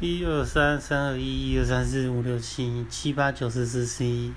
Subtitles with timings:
[0.00, 4.34] 一二三，三二一，一二三四五六七，七八九十十十一。